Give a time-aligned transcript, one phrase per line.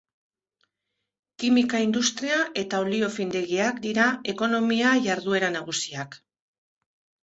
[1.43, 6.23] Kimika-industria eta olio findegiak dira ekonomia jarduera nagusiak.